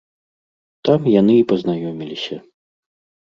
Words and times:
Там 0.87 1.01
яны 1.19 1.33
і 1.41 1.45
пазнаёміліся. 1.53 2.35